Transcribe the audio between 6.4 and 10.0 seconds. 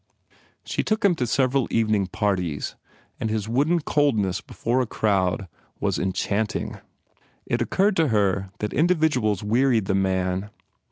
ing. It occurred to her that individuals wearied the